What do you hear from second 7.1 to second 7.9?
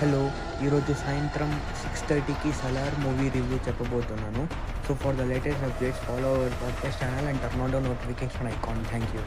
and turn on